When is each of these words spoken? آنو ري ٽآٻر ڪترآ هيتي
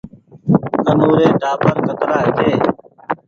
آنو 0.89 1.07
ري 1.17 1.27
ٽآٻر 1.41 1.75
ڪترآ 1.85 2.15
هيتي 2.23 2.49